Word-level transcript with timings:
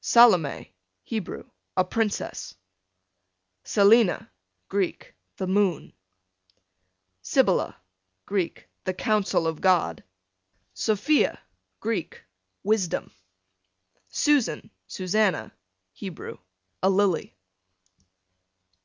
Salome, 0.00 0.74
Hebrew, 1.04 1.44
a 1.76 1.84
princess. 1.84 2.56
Selina, 3.62 4.28
Greek, 4.68 5.14
the 5.36 5.46
moon. 5.46 5.92
Sibylla, 7.22 7.76
Greek, 8.26 8.66
the 8.82 8.92
counsel 8.92 9.46
of 9.46 9.60
God. 9.60 10.02
Sophia, 10.72 11.38
Greek, 11.78 12.24
wisdom. 12.64 13.12
Susan, 14.08 14.68
Susanna, 14.88 15.52
Hebrew, 15.92 16.38
a 16.82 16.90
lily. 16.90 17.36